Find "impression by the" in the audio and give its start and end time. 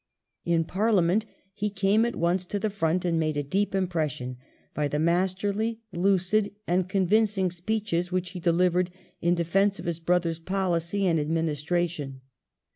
3.75-4.97